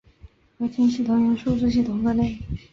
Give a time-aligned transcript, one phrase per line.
[0.57, 2.39] 合金系统由数字系统分类。